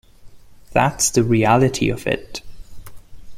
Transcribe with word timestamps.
That's 0.73 1.11
the 1.11 1.23
reality 1.23 1.91
of 1.91 2.07
it. 2.07 2.41